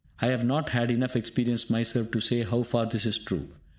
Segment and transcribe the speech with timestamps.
[0.19, 3.49] I have not had enough experience myself to say how far this is true.